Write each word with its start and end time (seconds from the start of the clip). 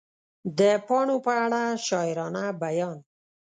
د 0.59 0.61
پاڼو 0.87 1.17
په 1.25 1.31
اړه 1.45 1.63
شاعرانه 1.87 2.43
بیان 2.61 2.97